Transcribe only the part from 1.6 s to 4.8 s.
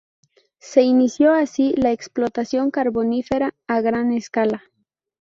la explotación carbonífera a gran escala.